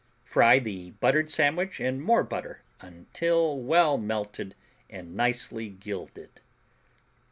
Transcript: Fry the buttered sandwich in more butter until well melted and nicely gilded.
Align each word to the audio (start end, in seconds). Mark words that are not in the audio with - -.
Fry 0.23 0.57
the 0.57 0.89
buttered 0.99 1.29
sandwich 1.29 1.79
in 1.79 2.01
more 2.01 2.23
butter 2.23 2.63
until 2.79 3.55
well 3.59 3.99
melted 3.99 4.55
and 4.89 5.15
nicely 5.15 5.69
gilded. 5.69 6.41